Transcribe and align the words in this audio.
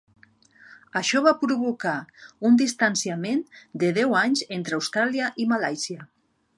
Això 1.01 1.21
va 1.27 1.33
provocar 1.41 1.93
un 2.51 2.57
distanciament 2.63 3.45
de 3.85 3.93
deu 4.01 4.19
anys 4.27 4.45
entre 4.61 4.81
Austràlia 4.83 5.33
i 5.45 5.51
Malàisia. 5.55 6.13